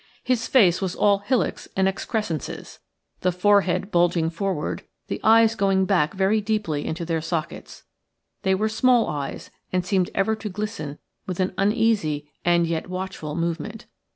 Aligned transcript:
His 0.23 0.47
face 0.47 0.81
was 0.81 0.95
all 0.95 1.19
hillocks 1.19 1.67
and 1.77 1.87
excrescences, 1.87 2.79
the 3.19 3.31
forehead 3.31 3.91
bulging 3.91 4.31
forward, 4.31 4.81
the 5.09 5.19
eyes 5.23 5.53
going 5.53 5.85
back 5.85 6.15
very 6.15 6.41
deeply 6.41 6.87
into 6.87 7.05
their 7.05 7.21
sockets; 7.21 7.83
they 8.41 8.55
were 8.55 8.67
small 8.67 9.07
eyes, 9.07 9.51
and 9.71 9.85
seemed 9.85 10.09
ever 10.15 10.35
to 10.35 10.49
glisten 10.49 10.97
with 11.27 11.39
an 11.39 11.53
uneasy 11.55 12.31
and 12.43 12.65
yet 12.65 12.89
watchful 12.89 13.35
movement. 13.35 13.85